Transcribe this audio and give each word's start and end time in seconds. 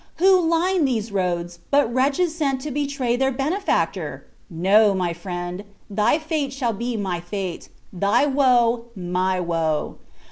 who 0.15 0.41
line 0.41 0.83
these 0.85 1.11
roads, 1.11 1.59
but 1.69 1.93
wretches 1.93 2.33
sent 2.35 2.59
to 2.59 2.71
betray 2.71 3.15
their 3.15 3.31
benefactor? 3.31 4.25
No, 4.49 4.95
my 4.95 5.13
friend, 5.13 5.63
thy 5.91 6.17
fate 6.17 6.51
shall 6.51 6.73
be 6.73 6.97
my 6.97 7.19
fate 7.19 7.69
thy 7.93 8.25
woe 8.25 8.85
my 8.95 9.39
woe! 9.39 9.99